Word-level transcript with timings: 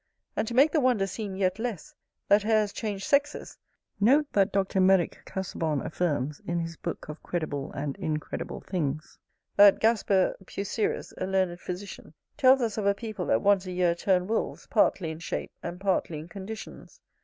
And 0.35 0.47
to 0.47 0.55
make 0.55 0.71
the 0.71 0.79
wonder 0.79 1.05
seem 1.05 1.35
yet 1.35 1.59
less, 1.59 1.93
that 2.27 2.41
hares 2.41 2.73
change 2.73 3.05
sexes, 3.05 3.55
note 3.99 4.25
that 4.33 4.51
Dr. 4.51 4.81
Mer. 4.81 5.05
Casaubon 5.25 5.79
affirms, 5.85 6.41
in 6.47 6.57
his 6.59 6.75
book 6.75 7.07
"Of 7.07 7.21
credible 7.21 7.71
and 7.73 7.95
incredible 7.97 8.61
things," 8.61 9.19
that 9.57 9.79
Gasper 9.79 10.35
Peucerus, 10.47 11.13
a 11.17 11.27
learned 11.27 11.59
physician, 11.59 12.15
tells 12.35 12.61
us 12.61 12.79
of 12.79 12.87
a 12.87 12.95
people 12.95 13.27
that 13.27 13.43
once 13.43 13.67
a 13.67 13.71
year 13.71 13.93
turn 13.93 14.25
wolves, 14.25 14.65
partly 14.71 15.11
in 15.11 15.19
shape, 15.19 15.51
and 15.61 15.79
partly 15.79 16.17
in 16.17 16.27
conditions. 16.27 16.99